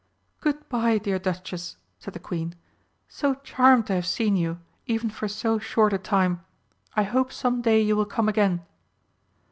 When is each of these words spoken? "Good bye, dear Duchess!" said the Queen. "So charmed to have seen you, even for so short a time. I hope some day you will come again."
"Good 0.39 0.67
bye, 0.67 0.97
dear 0.97 1.19
Duchess!" 1.19 1.77
said 1.99 2.15
the 2.15 2.19
Queen. 2.19 2.55
"So 3.07 3.35
charmed 3.35 3.85
to 3.85 3.93
have 3.93 4.07
seen 4.07 4.35
you, 4.35 4.59
even 4.87 5.11
for 5.11 5.27
so 5.27 5.59
short 5.59 5.93
a 5.93 5.99
time. 5.99 6.41
I 6.95 7.03
hope 7.03 7.31
some 7.31 7.61
day 7.61 7.79
you 7.83 7.95
will 7.95 8.07
come 8.07 8.27
again." 8.27 8.65